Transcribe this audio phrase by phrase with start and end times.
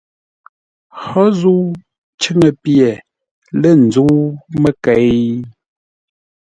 [1.03, 1.63] Hó zə̂u
[2.21, 2.87] cʉ́ŋə pye
[3.61, 4.13] lə̂ nzə́u
[4.61, 5.17] məkei?